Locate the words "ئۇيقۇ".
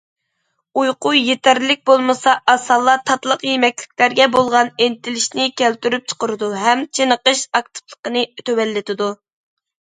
0.83-1.11